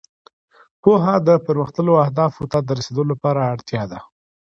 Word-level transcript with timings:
پوهه 0.81 1.15
د 1.27 1.29
پرمختللو 1.45 2.01
اهدافو 2.03 2.43
ته 2.51 2.57
رسېدو 2.79 3.03
لپاره 3.11 3.41
اړتیا 3.53 3.83
ده. 3.91 3.99